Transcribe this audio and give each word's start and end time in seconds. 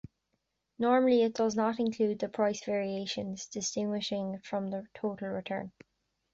Normally, 0.79 1.21
it 1.21 1.35
does 1.35 1.55
not 1.55 1.79
include 1.79 2.17
the 2.17 2.27
price 2.27 2.63
variations, 2.65 3.45
distinguishing 3.45 4.33
it 4.33 4.43
from 4.47 4.71
the 4.71 4.87
total 4.95 5.27
return. 5.27 5.71